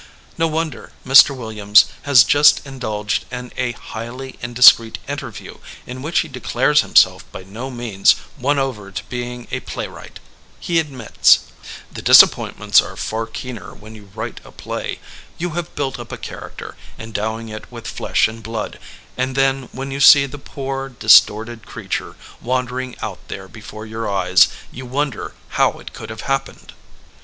No 0.35 0.47
wonder 0.47 0.91
Mr. 1.05 1.37
Williams 1.37 1.85
has 2.09 2.23
just 2.23 2.65
in 2.65 2.79
dulged 2.79 3.25
in 3.29 3.53
a 3.55 3.73
highly 3.73 4.39
indiscreet 4.41 4.97
interview 5.07 5.59
in 5.85 6.01
which 6.01 6.21
he 6.21 6.27
declares 6.27 6.81
himself 6.81 7.23
by 7.31 7.43
no 7.43 7.69
means 7.69 8.15
won 8.39 8.57
over 8.57 8.89
to 8.91 9.03
being 9.09 9.47
a 9.51 9.59
playwright! 9.59 10.19
He 10.59 10.79
admits: 10.79 11.41
"The 11.93 12.01
disappointments 12.01 12.81
are 12.81 12.95
far 12.97 13.27
keener 13.27 13.75
when 13.75 13.93
you 13.93 14.09
write 14.15 14.41
a 14.43 14.51
play. 14.51 14.97
You 15.37 15.51
have 15.51 15.75
built 15.75 15.99
up 15.99 16.11
a 16.11 16.17
character, 16.17 16.75
endowing 16.97 17.49
it 17.49 17.71
with 17.71 17.85
flesh 17.87 18.27
and 18.27 18.41
blood, 18.41 18.79
and 19.15 19.35
then 19.35 19.69
when 19.71 19.91
you 19.91 19.99
see 19.99 20.25
the 20.25 20.39
poor 20.39 20.89
distorted 20.89 21.67
creature 21.67 22.15
wandering 22.41 22.95
out 23.03 23.19
there 23.27 23.47
before 23.47 23.85
your 23.85 24.09
eyes, 24.09 24.47
you 24.71 24.87
wonder 24.87 25.35
how 25.61 25.73
it 25.73 25.93
could 25.93 26.09
have 26.09 26.21
happened." 26.21 26.73